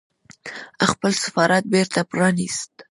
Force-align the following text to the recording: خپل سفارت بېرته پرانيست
خپل 0.89 1.11
سفارت 1.23 1.63
بېرته 1.73 1.99
پرانيست 2.09 2.69